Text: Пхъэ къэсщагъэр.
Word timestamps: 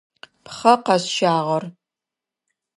Пхъэ 0.45 0.73
къэсщагъэр. 0.85 1.63